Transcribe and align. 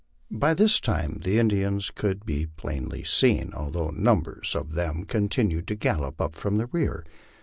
By 0.31 0.55
this 0.55 0.79
time 0.79 1.21
the 1.23 1.37
Indians 1.37 1.91
could 1.91 2.25
be 2.25 2.47
plainly 2.47 3.03
seen, 3.03 3.53
although 3.55 3.91
numbers 3.91 4.55
of 4.55 4.71
them 4.73 5.03
continued 5.05 5.67
to 5.67 5.75
gallop 5.75 6.19
up 6.19 6.33
from 6.33 6.57
the 6.57 6.65
rear. 6.65 7.05